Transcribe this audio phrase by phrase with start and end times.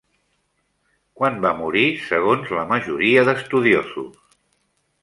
[1.19, 4.43] Quan va morir segons la majoria d'estudiosos?